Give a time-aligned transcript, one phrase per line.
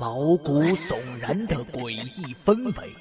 [0.00, 2.94] 毛骨悚然的诡异氛围，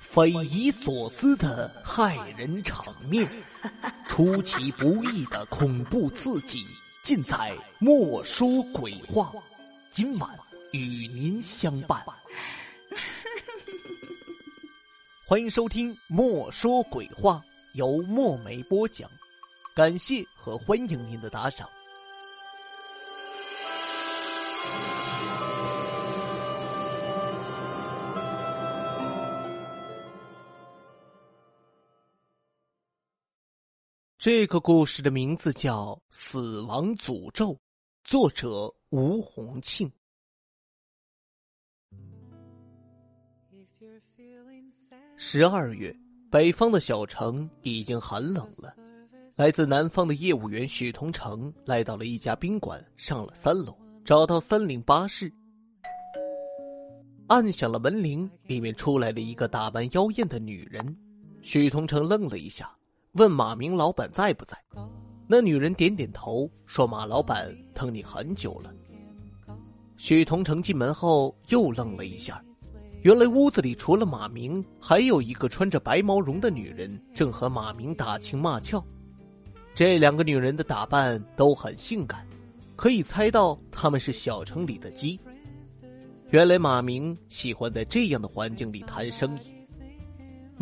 [0.00, 3.24] 匪夷所思的骇人场面，
[4.08, 6.64] 出其不意的恐怖刺激，
[7.04, 7.32] 尽在
[7.78, 9.30] 《莫说鬼话》。
[9.92, 10.36] 今晚
[10.72, 12.04] 与您相伴，
[15.24, 17.40] 欢迎收听《莫说鬼话》，
[17.74, 19.08] 由墨梅播讲。
[19.76, 21.68] 感谢和欢迎您的打赏。
[34.24, 37.48] 这个故事的名字叫《死亡诅咒》，
[38.04, 39.90] 作者吴洪庆。
[45.16, 45.92] 十二月，
[46.30, 48.72] 北方的小城已经寒冷了。
[49.34, 55.32] 来自南方的业务员许同成来到了一家宾馆，上了三楼，找到三零八室，
[57.26, 60.96] 按响了门铃，里面出来了一个打扮妖艳的女人。
[61.42, 62.72] 许同成愣了一下。
[63.12, 64.56] 问马明老板在不在？
[65.26, 68.72] 那女人点点头，说：“马老板等你很久了。”
[69.98, 72.42] 许同成进门后又愣了一下，
[73.02, 78.82] 原来屋子里除了马明，还有一个穿着白毛绒的女人正和马明打情骂俏。
[79.74, 82.26] 这两个女人的打扮都很性感，
[82.76, 85.20] 可以猜到她们是小城里的鸡。
[86.30, 89.54] 原来马明喜欢在这样的环境里谈生意。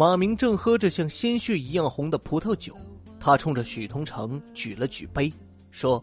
[0.01, 2.75] 马明正喝着像鲜血一样红的葡萄酒，
[3.19, 5.31] 他冲着许同成举了举杯，
[5.71, 6.03] 说：“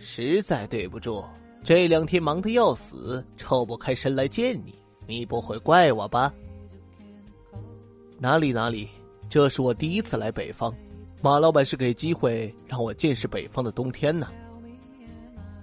[0.00, 1.22] 实在对不住，
[1.62, 4.74] 这两天忙得要死，抽不开身来见你，
[5.06, 6.32] 你不会怪我吧
[8.18, 8.88] ？”“哪里哪里，
[9.28, 10.74] 这是我第一次来北方，
[11.20, 14.28] 马老板是给机会让我见识北方的冬天呢。”“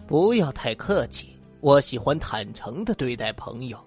[0.06, 3.84] 不要太客气，我喜欢坦诚的对待朋友。”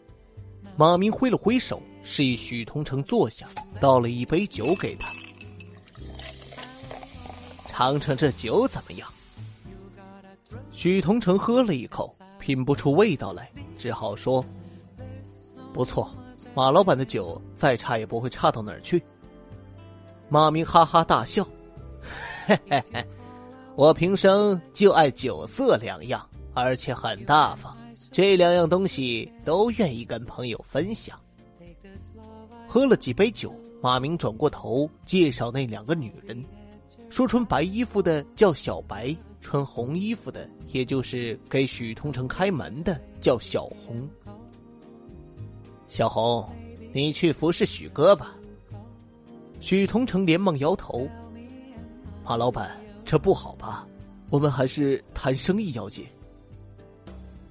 [0.77, 1.81] 马明挥了挥手。
[2.03, 3.47] 示意许同成坐下，
[3.81, 5.13] 倒了一杯酒给他，
[7.69, 9.09] 尝尝这酒怎么样？
[10.73, 14.45] 许同成喝了一口，品不出味道来，只好说
[15.73, 16.11] ：“不错，
[16.55, 19.03] 马老板的酒再差也不会差到哪儿去。”
[20.29, 21.47] 马明哈哈大笑
[22.47, 23.05] ：“嘿嘿嘿，
[23.77, 27.77] 我平生就爱酒色两样，而且很大方，
[28.11, 31.19] 这两样东西都愿意跟朋友分享。”
[32.73, 36.41] 喝了几杯酒，马明转过头介绍那两个女人，
[37.09, 44.09] 说穿白衣服的叫小白，穿红衣服的，也就是给许同城开门的叫小红。
[45.89, 46.49] 小红，
[46.93, 48.37] 你去服侍许哥吧。
[49.59, 51.09] 许同城连忙摇头
[52.23, 52.71] ：“马老板，
[53.05, 53.85] 这不好吧？
[54.31, 56.07] 我们还是谈生意要紧。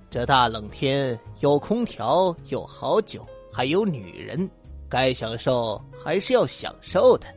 [0.09, 4.50] 这大冷天，有空调，有好酒，还有女人。”
[4.90, 7.28] 该享受还是要享受的。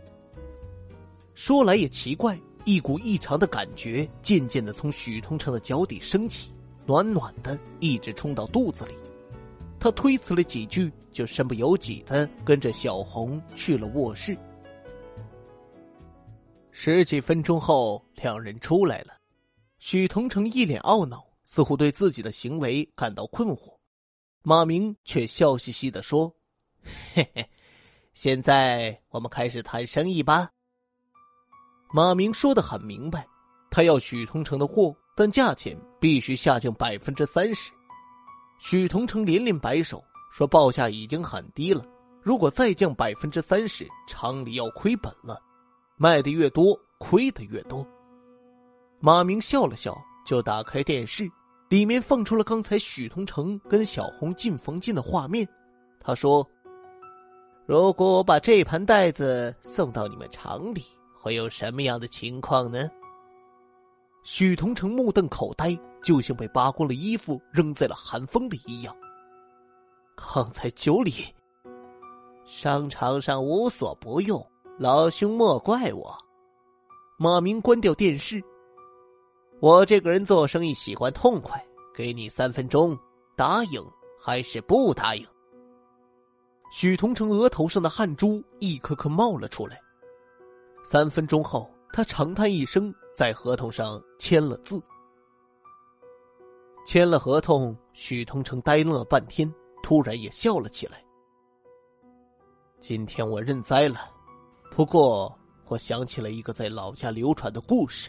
[1.35, 6.53] 说来也奇怪，一股异常的感觉渐渐的从许同成的脚底升起，
[6.87, 8.95] 暖暖的，一直冲到肚子里。
[9.79, 14.37] 他推辞了几句，就身不由己的跟着小红去了卧室。
[16.71, 19.15] 十几分钟后，两人出来了。
[19.79, 23.75] 许同成一脸懊恼，似乎对自己的行为感到困惑。
[24.43, 26.33] 马明却笑嘻嘻的说。
[27.15, 27.49] 嘿嘿，
[28.15, 30.51] 现在我们开始谈生意吧。
[31.93, 33.27] 马明说的很明白，
[33.71, 37.71] 他要许同成的货，但价钱必须下降百分之三十。
[38.59, 41.85] 许同成连连摆手，说报价已经很低了，
[42.23, 45.39] 如果再降百分之三十，厂里要亏本了，
[45.97, 47.87] 卖的越多，亏的越多。
[49.01, 51.31] 马明笑了笑，就打开电视，
[51.69, 55.47] 里面放出了刚才许同成跟小红进房间的画面。
[56.01, 56.49] 他说。
[57.73, 60.85] 如果我把这盘袋子送到你们厂里，
[61.19, 62.87] 会有什么样的情况呢？
[64.25, 68.95] 许同成目瞪口呆，就像被扒光了衣服扔在了寒风里一样。
[70.15, 71.35] 刚才酒里，
[72.45, 74.47] 商场上无所不用，
[74.79, 76.15] 老兄莫怪我。
[77.17, 78.39] 马明关掉电视。
[79.61, 81.65] 我这个人做生意喜欢痛快，
[81.95, 82.95] 给你三分钟，
[83.35, 83.83] 答应
[84.21, 85.27] 还是不答应？
[86.73, 89.79] 许同成额头上的汗珠一颗颗冒了出来。
[90.87, 94.83] 三分钟后，他长叹一声，在合同上签了字。
[96.87, 99.53] 签了合同，许同成呆愣了半天，
[99.83, 101.05] 突然也笑了起来。
[102.81, 104.11] 今天我认栽了，
[104.71, 105.31] 不过
[105.67, 108.09] 我想起了一个在老家流传的故事。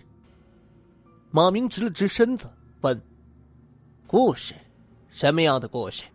[1.31, 2.49] 马明直了直身子，
[2.79, 2.99] 问
[4.07, 4.55] ：“故事？
[5.09, 6.05] 什么样的故事？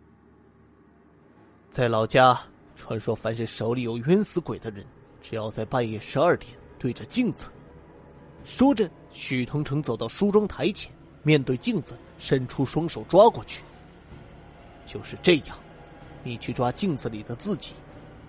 [1.71, 2.37] 在老家，
[2.75, 4.83] 传说凡是手里有冤死鬼的人，
[5.21, 7.45] 只要在半夜十二点对着镜子。
[8.43, 13.61] 说着，许腾腾走到梳妆台前，面对镜子，伸出双手抓过去。
[14.87, 15.55] 就是这样，
[16.23, 17.73] 你去抓镜子里的自己，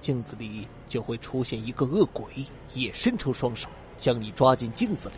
[0.00, 2.26] 镜子里就会出现一个恶鬼，
[2.74, 5.14] 也伸出双手将你抓进镜子里。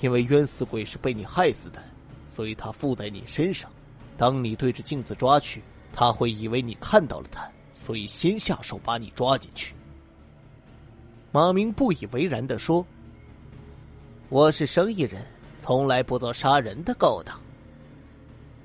[0.00, 1.80] 因为冤死鬼是被你害死的，
[2.26, 3.70] 所以他附在你身上。
[4.18, 9.74] 当你对着镜子抓去，他会以为你看到了他，所以先下手把你抓进去。
[11.32, 12.84] 马明不以为然的说
[14.30, 15.24] ：“我是生意人，
[15.58, 17.40] 从来不做杀人的勾当。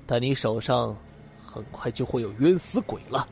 [0.06, 0.96] 但你手上
[1.44, 3.28] 很快就会有冤死鬼了。”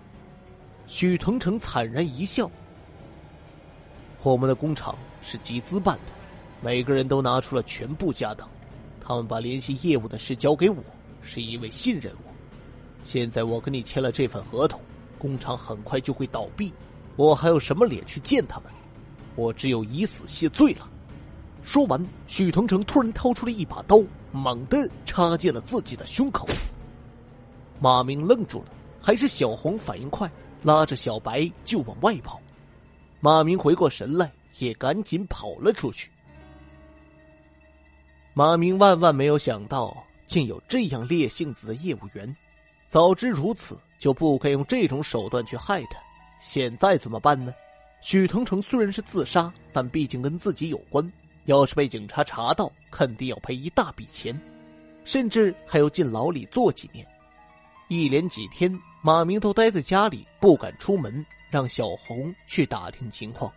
[0.87, 2.51] 许成成惨然一笑
[4.23, 6.13] ：“我们的工厂是集资办的，
[6.61, 8.49] 每个人都拿出了全部家当，
[9.01, 10.77] 他们把联系业务的事交给我。”
[11.27, 12.34] 是因为信任我，
[13.05, 14.81] 现在我跟你签了这份合同，
[15.19, 16.73] 工厂很快就会倒闭，
[17.17, 18.73] 我还有什么脸去见他们？
[19.37, 20.89] 我只有以死谢罪了。
[21.63, 24.03] 说完，许腾成突然掏出了一把刀，
[24.33, 26.49] 猛地插进了自己的胸口。
[27.79, 28.69] 马明愣住了，
[29.01, 30.31] 还是小红反应快，
[30.63, 32.41] 拉着小白就往外跑。
[33.21, 36.11] 马明回过神来，也赶紧跑了出去。
[38.33, 39.95] 马明万万没有想到。
[40.27, 42.35] 竟有这样烈性子的业务员，
[42.95, 45.99] 早知如此，就不该用这种手段去害他。
[46.39, 47.53] 现在怎么办呢？
[48.01, 51.13] 许腾成虽然是自杀，但毕竟跟自己有关，
[51.47, 54.41] 要是被警察查到，肯定要赔一大笔钱，
[55.05, 57.05] 甚至还要进牢里坐几年。
[57.89, 63.53] 一连几天，马明都待在家里，不敢出门，让小红去打听情况。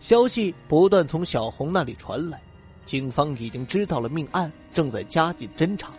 [0.00, 2.42] 消息不断从小红那里传来。
[2.84, 5.92] 警方已经知道了命案，正在加紧侦查。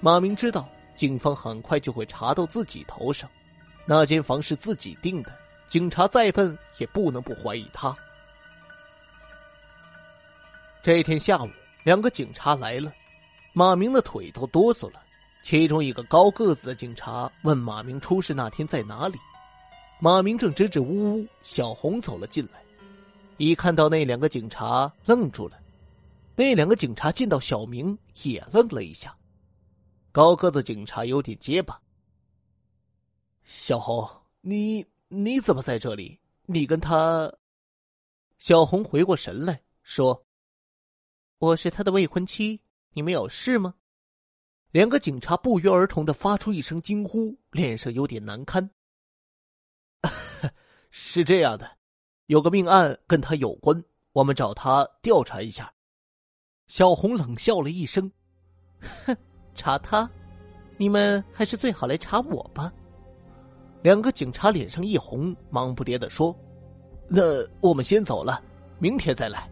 [0.00, 3.28] 马明知道，警方很快就会查到自己头上。
[3.86, 5.32] 那间房是自己订的，
[5.68, 7.94] 警察再笨也不能不怀疑他。
[10.82, 11.50] 这天下午，
[11.82, 12.92] 两个警察来了，
[13.52, 15.02] 马明的腿都哆嗦了。
[15.42, 19.18] 其中一个高个子的警察问马明出事那天在哪里，
[20.00, 21.26] 马明正支支吾吾。
[21.42, 22.62] 小红走了进来，
[23.36, 25.58] 一看到那两个警察，愣住了。
[26.34, 29.14] 那两个警察见到小明也愣了一下，
[30.14, 31.82] 高个子警察有点结巴。
[33.42, 34.08] 小红，
[34.42, 36.20] 你你怎么在这里？
[36.46, 37.34] 你跟他？
[38.38, 40.24] 小红回过神来说
[41.38, 42.60] ：“我是他的未婚妻，
[42.92, 43.74] 你们有事吗？”
[44.70, 48.70] 两个警察不约而同的发出一声惊呼，脸上有点难堪。
[50.92, 51.76] 是这样的，
[52.26, 53.82] 有个命案跟他有关，
[54.12, 55.74] 我们找他调查一下。
[56.68, 58.12] 小红冷笑了一声
[59.06, 59.16] ：“哼，
[59.54, 60.08] 查他？
[60.76, 62.72] 你们还是最好来查我吧。”
[63.82, 66.34] 两个警察脸上一红，忙不迭的说
[67.06, 67.22] ：“那
[67.60, 68.42] 我们先走了，
[68.78, 69.50] 明天再来。”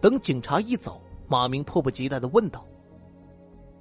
[0.00, 2.64] 等警察一走，马明迫不及待的问道：“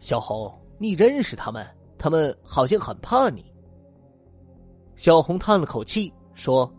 [0.02, 1.66] 小红，你认识他们？
[1.98, 3.46] 他们好像很怕你。”
[4.98, 6.72] 小红叹了口气说：“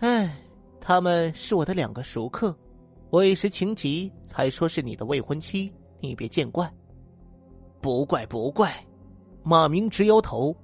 [0.00, 0.36] 哎，
[0.80, 2.54] 他们是我的两个熟客。”
[3.10, 6.72] 我一时情急，才说是你的未婚妻，你别见怪。
[7.80, 8.72] 不怪不怪，
[9.42, 10.54] 马明直摇头。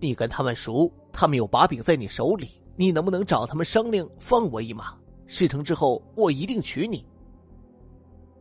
[0.00, 4.94] 你跟他们熟，他们有把柄在你手里，你能不能找他们商量放我一马？
[5.26, 7.04] 事成之后，我一定娶你。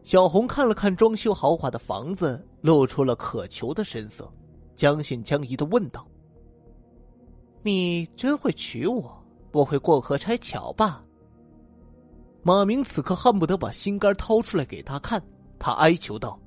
[0.04, 4.32] 小红看了看装修豪华的房子，露出了渴求的神色，
[4.76, 6.08] 将信将疑的问道
[7.62, 9.22] ：“你真会娶我？
[9.52, 11.02] 不会过河拆桥吧？”
[12.42, 15.22] 马明此刻恨不得把心肝掏出来给他看，
[15.60, 16.40] 他哀求道：“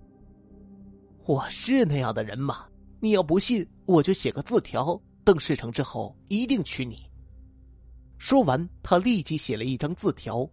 [1.30, 2.66] 我是那样的人吗？
[2.98, 7.08] 你要不信，我就写个字条，等事成之后一定娶你。”
[8.18, 10.44] 说完，他立即写了一张字条，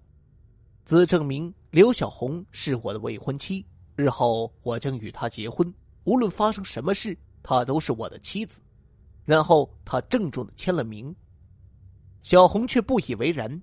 [0.85, 3.65] 字证明刘小红是我的未婚妻，
[3.95, 8.61] 日后我将与她结婚，无论发生什么事，她都是我的妻子。
[9.25, 11.13] 然后他郑重的签了名。
[12.21, 13.59] 小红却不以为然。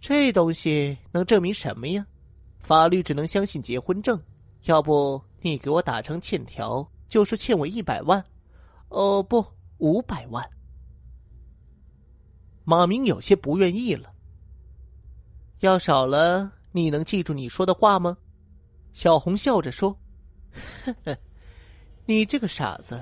[0.00, 2.04] 这东西能证明什么呀？
[2.58, 4.20] 法律只能相信结婚证。
[4.64, 8.22] 要不你给我打成欠条，就说欠我一百万。
[8.88, 9.44] 哦，不，
[9.78, 10.48] 五百万。
[12.64, 14.12] 马明有些不愿意了。
[15.60, 18.16] 要少了，你能记住你说的话吗？
[18.92, 19.96] 小红笑着说
[20.84, 21.16] ：“呵呵，
[22.04, 23.00] 你这个傻子，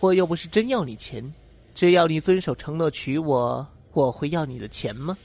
[0.00, 1.32] 我又不是真要你钱，
[1.74, 5.16] 只要你遵守承诺娶我，我会要你的钱吗？”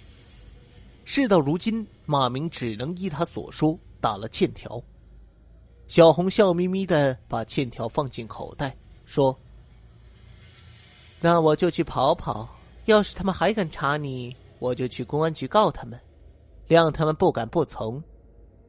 [1.05, 4.81] 事到如今，马明只能依他所说打了欠条。
[5.87, 8.75] 小红笑眯眯的把欠条放进口袋，
[9.05, 9.37] 说
[11.21, 12.49] ：“那我就去跑跑。
[12.85, 15.99] 要是他们还敢查你，我就去公安局告他们，
[16.67, 18.01] 谅他们不敢不从。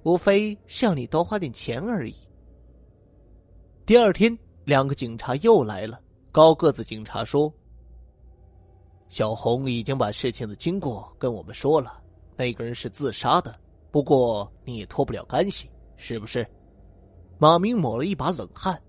[0.03, 2.15] 无非是要你多花点钱而已。”
[3.87, 6.01] 第二天，两个警察又来了。
[6.31, 7.51] 高个子警察说
[9.09, 12.03] ：“小红已经把事情的经过跟我们说了，
[12.37, 13.59] 那个人是自杀的。
[13.91, 16.47] 不过你也脱不了干系，是不是？”
[17.39, 18.81] 马明抹了一把冷汗：“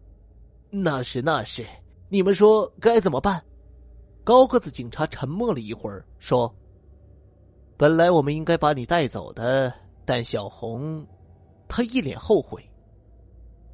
[0.69, 1.65] 那是那是，
[2.09, 3.43] 你们说该怎么办？”
[4.23, 6.53] 高个子警察沉默了一会儿，说
[7.77, 9.73] ：“本来我们应该把你带走的，
[10.05, 11.05] 但小红，
[11.67, 12.63] 他一脸后悔。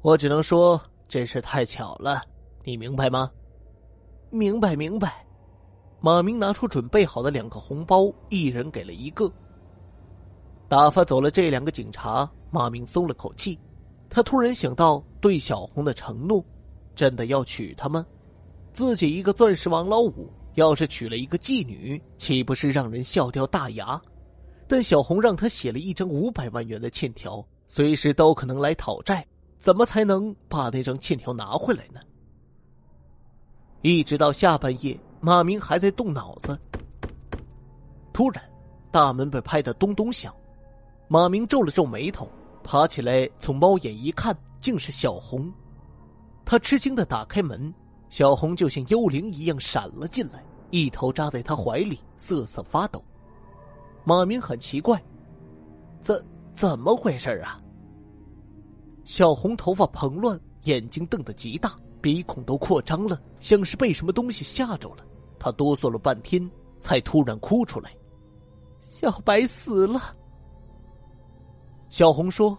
[0.00, 2.22] 我只能说这事太巧了，
[2.64, 3.30] 你明白吗
[4.30, 5.24] ？”“明白，明白。”
[6.04, 9.30] 马明拿出准备好的两个红包，一人给了一个。
[10.68, 13.58] 打发走了这两个警察，马明松了口气。
[14.14, 16.44] 他突然想到对小红的承诺，
[16.94, 18.06] 真的要娶她吗？
[18.74, 20.30] 自己一个钻石王老五。
[20.56, 23.98] 要是娶了一个妓女，岂不是让人笑掉大牙？
[24.68, 29.26] 但小红让他写了一张五百万元的欠条，随时都可能来讨债，
[29.58, 32.00] 怎么才能把那张欠条拿回来呢？
[33.80, 36.60] 一直到下半夜，马明还在动脑子。
[38.12, 38.44] 突然，
[38.90, 40.34] 大门被拍得咚咚响，
[41.08, 42.28] 马明皱了皱眉头，
[42.62, 45.52] 爬起来从猫眼一看，竟是小红。
[46.44, 47.72] 他吃惊的打开门。
[48.08, 53.02] 小红就像幽灵一样闪了进来，一头扎在他怀里，瑟瑟发抖。
[54.04, 55.02] 马明很奇怪，
[56.02, 56.22] 怎
[56.54, 57.58] 怎么回事啊？
[59.04, 65.04] 小红头发蓬乱，眼睛瞪得极大，鼻孔都扩张了，像是被什么东西吓着了。
[65.38, 66.50] 他哆嗦了半天，
[66.80, 67.96] 才突然哭出来
[68.82, 70.14] ：“小白死了。”
[71.92, 72.58] 小红说：“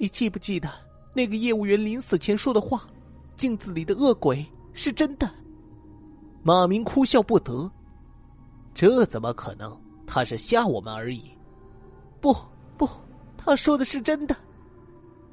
[0.00, 0.70] 你记不记得
[1.12, 2.86] 那个业务员临死前说的话？”
[3.36, 4.42] 镜子里的恶鬼
[4.72, 5.30] 是真的，
[6.42, 7.70] 马明哭笑不得。
[8.72, 9.78] 这怎么可能？
[10.06, 11.30] 他是吓我们而已。
[12.18, 12.34] 不
[12.78, 12.88] 不，
[13.36, 14.34] 他说的是真的。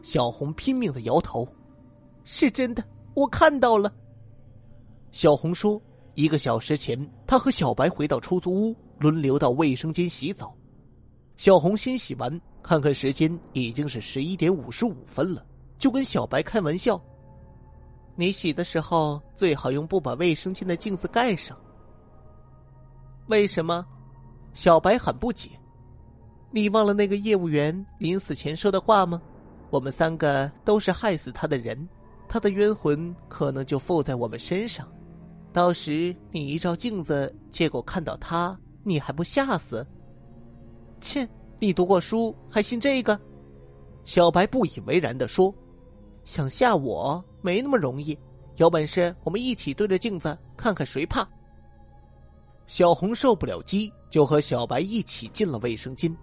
[0.02, 1.48] 小红拼命的摇头，
[2.26, 3.90] 是真的，我看到了。
[5.14, 5.82] 小红说，
[6.16, 10.54] 一个小时前，他和小白回到出租屋，轮流到卫生间洗澡。
[11.38, 15.46] 小红先洗完，看看时间，已经是十一点五十五分了，
[15.78, 17.00] 就跟小白开玩笑。
[18.16, 21.58] 你洗的时候最好用布把卫生间的镜子盖上。
[23.28, 23.86] 为什么？
[24.54, 25.50] 小白很不解。
[26.52, 29.22] 你忘了那个业务员临死前说的话吗？
[29.70, 31.90] 我们三个都是害死他的人，
[32.30, 34.88] 他的冤魂可能就附在我们身上。
[35.52, 39.86] 到时你一照镜子，结果看到他，你还不吓死？
[41.02, 41.28] 切！
[41.64, 43.18] 你读过书还信这个？
[44.04, 45.56] 小白不以为然的说
[46.26, 48.20] ：“想吓我？”没那么容易，
[48.58, 51.26] 有本事我们一起对着镜子看看谁怕。
[52.68, 56.14] 小红受不了激，就和小白一起进了卫生间。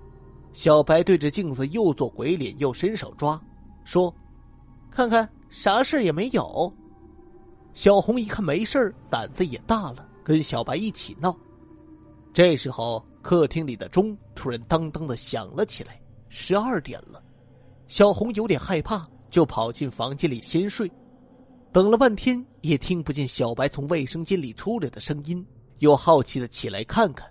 [0.53, 3.41] 小白对着镜子又做鬼脸又伸手抓，
[3.83, 4.15] 说
[4.93, 6.71] ：“看看啥事也没有。”
[7.73, 11.35] 小红一看没事胆子也大了，跟小白一起闹。
[12.31, 17.23] 这时候，客厅里的钟突然当当的响了起来，十二点了。
[17.87, 20.91] 小红有点害怕，就跑进房间里先睡。
[21.73, 25.45] 等了半天也听不见小白从卫生间里出来的声音，
[25.79, 27.29] 又好奇的起来看看，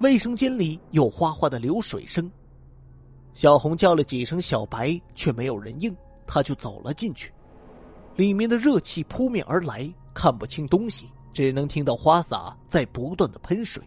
[0.00, 2.30] 卫生间里有哗哗的流水声。
[3.32, 7.32] 小红叫了几声小白，却没有人应，她就走了进去。
[8.16, 13.82] 里面的热气扑面而来，看不清东西，只能听到花洒在不断的喷水。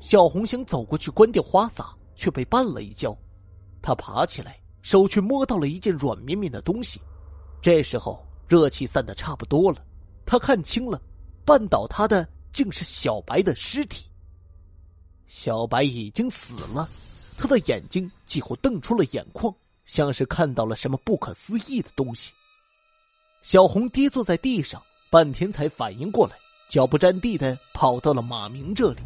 [0.00, 3.16] 小红想走过去关掉花洒，却被绊了一跤，
[3.82, 7.00] 他爬起来，手却摸到了一件软绵绵的东西。
[7.60, 8.24] 这时候。
[8.48, 9.84] 热气散的差不多了，
[10.24, 10.98] 他看清了，
[11.44, 14.06] 绊倒他的竟是小白的尸体。
[15.26, 16.88] 小白已经死了，
[17.36, 22.32] 他的眼睛几乎瞪出了眼眶，像是看到了什么不可思议的东西。
[23.42, 26.34] 小红跌坐在地上，半天才反应过来，
[26.70, 29.02] 脚不沾地的跑到了马明这里。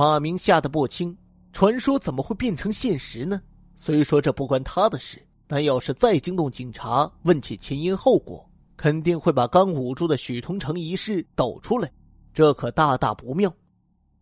[0.00, 1.16] 马明吓得不轻，
[1.52, 3.40] 传说怎么会变成现实呢？
[3.74, 5.20] 虽说这不关他的事。
[5.52, 11.90] 但要是再惊动警察，问起前因后果，肯定会把刚捂住的许同成一事抖出来，
[12.32, 13.52] 这可大大不妙。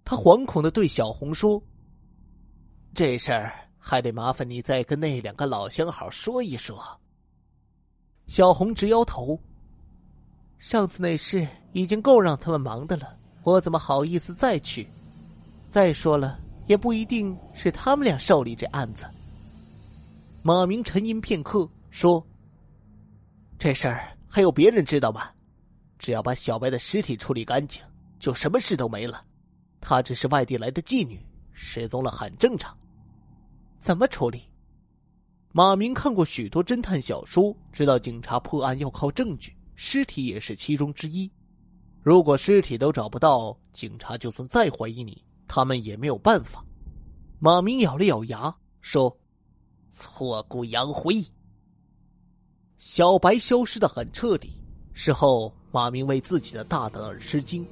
[0.07, 1.63] 他惶恐的对小红说
[2.97, 6.83] ：“这事儿还得麻烦你再跟那两个老相好说一说。”
[8.27, 9.39] 小红直摇头
[10.57, 14.89] ：“上次那事已经够让他们忙的了，我怎么好意思再去？
[15.71, 19.07] 再说了，也不一定是他们俩受理这案子。”
[20.43, 22.25] 马明沉吟片刻，说
[23.59, 25.31] ：“这事儿还有别人知道吗？
[25.99, 27.83] 只要把小白的尸体处理干净，
[28.19, 29.25] 就什么事都没了。
[29.81, 31.21] 她只是外地来的妓女，
[31.53, 32.77] 失踪了很正常。
[33.79, 34.43] 怎么处理？”
[35.51, 41.29] 马明看过许多侦探小说，知道警察破案要靠证据，尸体也是其中之一。
[42.03, 46.65] 如果尸体都找不到，警察就算再怀疑你，他们也没有办法。
[47.41, 49.19] 马明咬了咬牙，说
[49.91, 51.15] ：“挫骨扬灰。”
[52.79, 54.53] 小白消失的很彻底。
[54.93, 57.67] 事后，马明为自己的大胆而吃惊。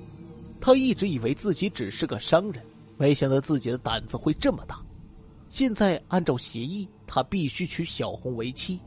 [0.61, 2.65] 他一直以为自己只是个商人，
[2.97, 4.85] 没想到自己的胆子会这么大。
[5.49, 8.81] 现在按照协议，他必须娶小红为妻。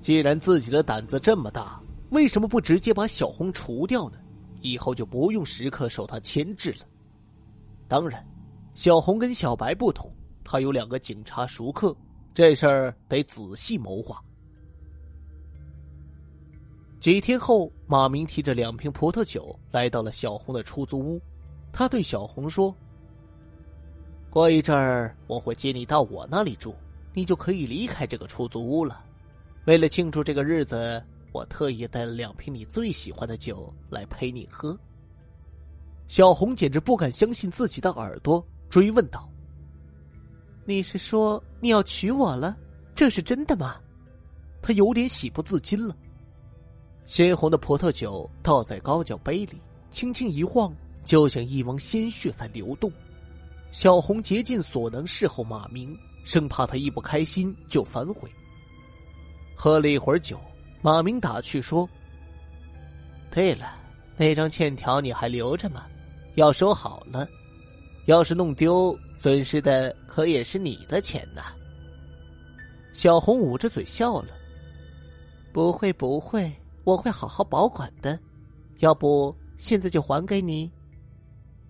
[0.00, 4.18] 既然自己的胆子这么大，为什么不直接把小红除掉呢？
[4.60, 6.86] 以后就不用时刻受他牵制了。
[7.92, 8.26] 当然，
[8.72, 10.10] 小红跟小白不同，
[10.42, 11.94] 他有两个警察熟客，
[12.32, 14.18] 这事儿得仔细谋划。
[16.98, 21.20] 几天后，马明提着两瓶葡萄酒来到了小红的出租屋，
[21.70, 22.74] 他对小红说。
[24.30, 26.74] 过一阵儿我会接你到我那里住，
[27.12, 29.04] 你就可以离开这个出租屋了。
[29.66, 34.74] 为了庆祝这个日子，我特意带了两瓶你最喜欢的酒来陪你喝。
[36.08, 39.28] 小红简直不敢相信自己的耳朵，追问道
[40.66, 42.56] ：“你是说你要娶我了？
[42.94, 43.76] 这是真的吗？”
[44.60, 45.96] 他有点喜不自禁了。
[47.04, 50.72] 鲜红的葡萄酒倒在高脚杯里，轻轻一晃，
[51.04, 52.92] 就像一汪鲜血在流动。
[53.72, 58.30] 小红竭尽所能侍候马明，生怕他一不开心就反悔。
[59.56, 60.38] 喝了一会儿酒，
[60.80, 61.88] 马明打趣说
[63.32, 63.76] ：“对了，
[64.16, 65.86] 那张欠条你还留着吗？
[66.34, 67.28] 要收好了，
[68.06, 71.52] 要是弄丢，损失的可也是你的钱呐。”
[72.94, 74.28] 小红捂着嘴笑了
[75.52, 76.52] ：“不会不会，
[76.84, 78.18] 我会好好保管的。
[78.78, 80.70] 要不现在就还给你。”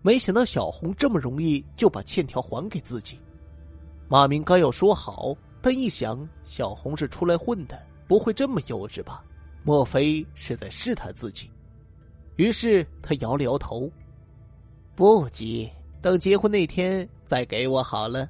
[0.04, 3.20] 没想到小红这么容易就把欠条还给自己，
[4.08, 9.24] 马明刚要说好，但一想小红是出来混的，不会这么幼稚吧？
[9.62, 11.48] 莫非是在试探自己？
[12.34, 13.88] 于是他摇了摇头，
[14.94, 18.28] 不急，等结婚那天再给我好了。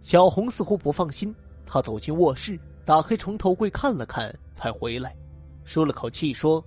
[0.00, 1.34] 小红似乎不放心，
[1.66, 5.14] 她走进卧室，打开床头柜看了看，才回来，
[5.64, 6.64] 舒了口气说：“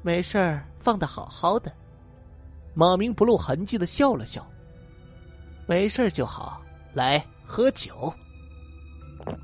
[0.00, 1.72] 没事儿，放的好好的。”
[2.72, 4.46] 马明不露痕迹的笑了笑，
[5.66, 8.12] 没事就好，来喝酒。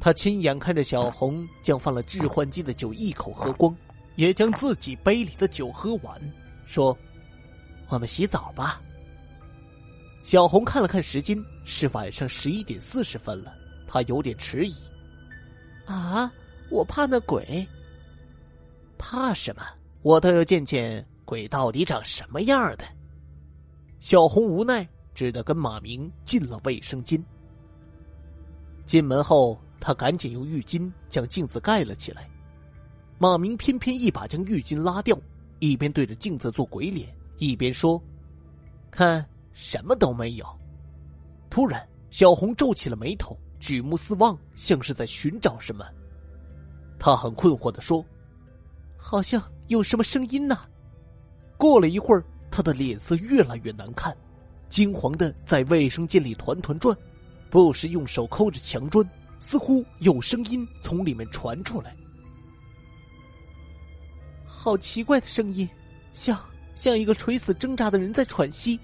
[0.01, 3.75] 他亲眼看着小红将放了致幻剂的酒一口喝光，
[4.17, 6.21] 也将自己杯里的酒喝完，
[6.67, 6.97] 说
[7.91, 8.81] ：“我们洗澡吧。”
[10.25, 13.53] 小红看了看时间，是晚上十一点四十分了，
[13.87, 14.75] 她有点迟疑。
[15.87, 16.33] 啊，
[16.71, 17.67] 我怕那鬼。
[18.97, 19.63] 怕什么？
[20.03, 22.85] 我倒要见见鬼到底长什么样的。
[23.99, 27.23] 小红无奈，只得跟马明进了卫生间。
[28.87, 32.29] 进门后，他赶紧用浴巾将镜子盖了起来。
[33.19, 35.19] 马明偏偏一把将浴巾拉掉，
[35.59, 38.01] 一边对着镜子做鬼脸，一边说
[38.89, 40.47] ：“看，什么都没有。”
[41.51, 45.85] 突然，小红皱起了眉头，举目四望，像是在寻找什么。
[46.99, 48.05] 他很困惑的说
[48.97, 50.57] ：“好像有什么声音呢。”
[51.59, 52.25] 过了一会儿。
[52.53, 54.15] 他的脸色越来越难看，
[54.69, 56.95] 惊慌的在卫生间里团团转，
[57.49, 61.97] 不时用手抠着墙砖，似乎有声音从里面传出来。
[64.45, 65.67] 好奇怪的声音，
[66.13, 66.37] 像
[66.81, 68.81] 像一个垂死挣扎的人在喘息，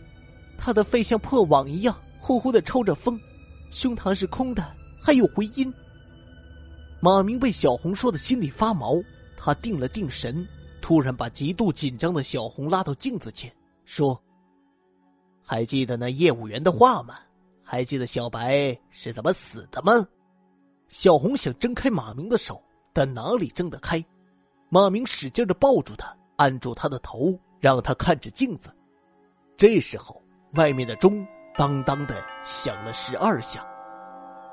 [0.58, 3.18] 他的肺像破网一样呼呼的抽着风，
[3.70, 4.62] 胸膛是空的，
[5.00, 5.72] 还有回音。
[7.00, 9.02] 马明被小红说的心里发毛，
[9.34, 10.46] 他定了定神。
[10.82, 13.50] 突然把极度紧张的小红拉到镜子前，
[13.86, 14.22] 说
[15.42, 17.14] ：“还记得那业务员的话吗？
[17.64, 20.06] 还记得小白是怎么死的吗？”
[20.90, 24.04] 小红想挣开马明的手，但哪里挣得开？
[24.68, 27.34] 马明使劲的抱住她，按住她的头，
[27.66, 28.70] 让他看着镜子。
[29.56, 31.26] 这时候，外面的钟
[31.56, 33.66] 当当的响了十二下。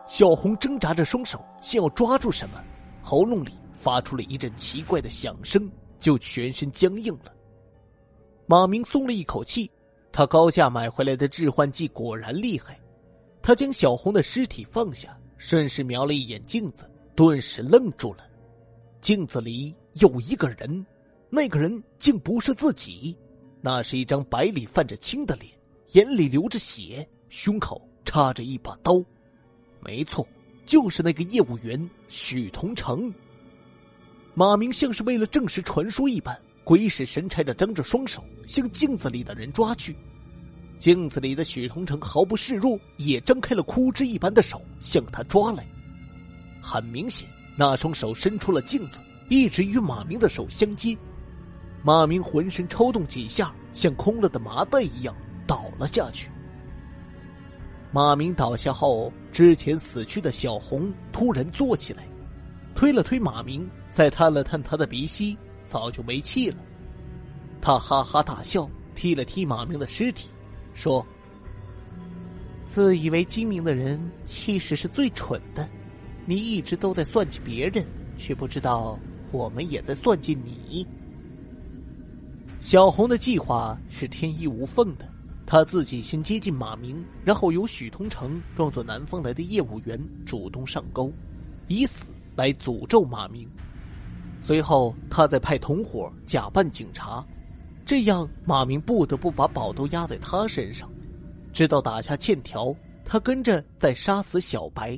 [0.07, 2.59] 小红挣扎着双手，想要抓住什么，
[3.03, 5.69] 喉咙里发出了一阵奇怪的响声。
[5.99, 7.31] 就全身僵硬了。
[8.45, 9.71] 马明松了一口气，
[10.11, 12.77] 他高价买回来的致幻剂果然厉害。
[13.41, 18.25] 他将小红的尸体放下，顺势瞄了一眼镜子，顿时愣住了。
[18.99, 20.85] 镜子里有一个人，
[21.35, 23.17] 那个人竟不是自己，
[23.59, 25.51] 那是一张白里泛着青的脸，
[25.93, 29.03] 眼里流着血，胸口插着一把刀。
[29.81, 30.27] 没错，
[30.63, 33.11] 就是那个业务员许同成。
[34.35, 39.95] 马明像是为了证实传说一般，鬼使神差的张着双手向镜子里的人抓去。
[40.77, 45.65] 镜子里的许同成毫不示弱，也张开了枯枝一般的手向他抓来。
[46.61, 50.95] 很明显，那双手伸出了镜子，一直与马明的手相接。
[51.85, 55.13] 马明浑身抽动几下，像空了的麻袋一样
[55.45, 56.29] 倒了下去。
[57.91, 62.07] 马明倒下后，之前死去的小红突然坐起来，
[62.73, 66.57] 推了推马明，再探了探他的鼻息，早就没气了。
[67.61, 70.29] 他哈哈大笑，踢了踢马明的尸体，
[70.73, 71.05] 说
[72.65, 75.67] ：“自以为精明的人，其实是最蠢的。
[76.25, 77.85] 你一直都在算计别人，
[78.17, 78.97] 却不知道
[79.33, 80.87] 我们也在算计你。”
[82.63, 85.05] 小红的计划是天衣无缝的。
[85.45, 91.11] 他自己先接近马明，然后由许同成装作南方来的业务员主动上钩，
[91.67, 92.05] 以死
[92.37, 93.45] 来诅咒马明。
[94.39, 97.23] 随后，他再派同伙假扮警察，
[97.85, 100.89] 这样马明不得不把宝都压在他身上。
[101.51, 102.73] 直到打下欠条，
[103.03, 104.97] 他跟着再杀死小白。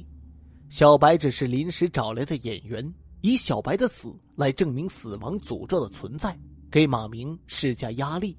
[0.69, 6.37] 小白只是临时找来的演员，以小白的死来证明死亡诅咒的存在，
[6.71, 8.37] 给马明施加压力。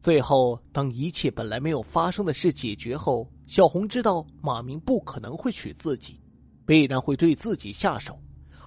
[0.00, 6.20] 最后，当一切本来没有发生的事解决后，小红知道马明不可能会娶自己，
[6.64, 8.18] 必然会对自己下手，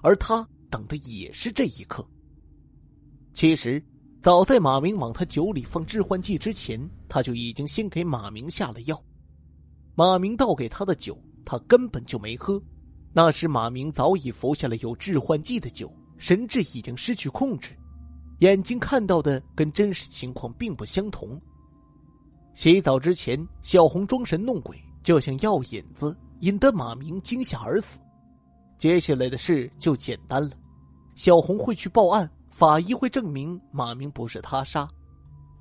[0.02, 2.06] 而他等的也是这一刻。
[3.32, 3.82] 其实，
[4.20, 9.02] 早在马明往他酒里放致幻剂之前，他就已经先给马明下了药。
[9.94, 12.62] 马明倒给他的酒，他根本就没喝。
[13.14, 17.76] 那时，马明早已服下了有致幻剂的酒，神智已经失去控制。
[18.42, 21.40] 眼睛看到的跟真实情况并不相同。
[22.54, 28.00] 洗澡之前，小红装神弄鬼，就像药引子，引得马明惊吓而死。
[28.78, 30.50] 接下来的事就简单了，
[31.14, 34.88] 小红会去报案，法医会证明马明不是他杀，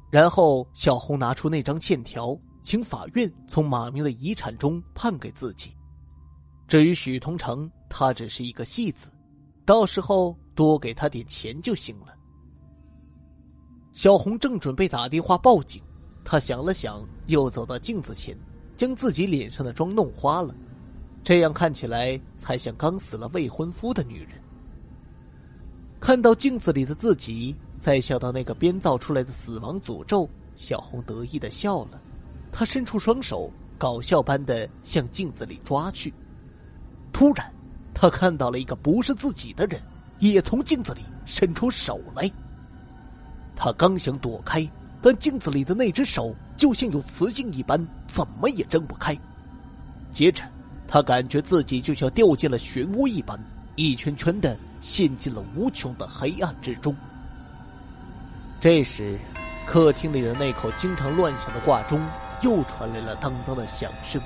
[0.10, 5.72] 然后小红拿出那张欠条，请法院从马明的遗产中判给自己。
[6.68, 9.12] 至于许同成，他只是一个戏子，
[9.66, 12.18] 到时候多给他点钱就行了。
[13.94, 15.82] 小红正准备打电话报警，
[16.24, 18.38] 她想了想，又走到镜子前，
[18.78, 20.56] 将自己脸上的妆弄花了，
[21.24, 24.42] 这样看起来才像刚死了未婚夫的女人。
[26.00, 32.02] 看到镜子里的自己，再想到那个编造出来的死亡诅咒，小红得意的笑了。
[32.52, 36.14] 她伸出双手，搞笑般的向镜子里抓去。
[37.12, 37.54] 突然，
[37.94, 39.82] 她看到了一个不是自己的人，
[40.20, 42.32] 也从镜子里伸出手来。
[43.56, 44.68] 他刚想躲开，
[45.02, 49.18] 但镜子里的那只手就像有磁性一般，怎么也睁不开。
[50.12, 50.44] 接着，
[50.88, 53.40] 他感觉自己就像掉进了漩涡一般，
[53.76, 56.96] 一圈圈的陷进了无穷的黑暗之中。
[58.60, 59.18] 这时，
[59.66, 62.02] 客厅里的那口经常乱响的挂钟
[62.42, 64.22] 又传来了当当的响声。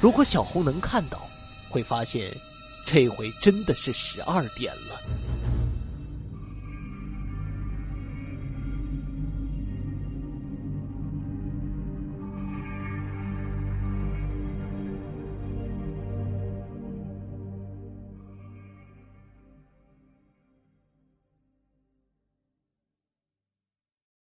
[0.00, 1.20] 如果小红能看到，
[1.70, 2.28] 会发现，
[2.84, 5.00] 这回真的是十二点了。